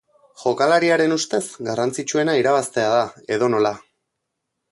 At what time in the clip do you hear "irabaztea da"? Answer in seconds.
2.41-3.05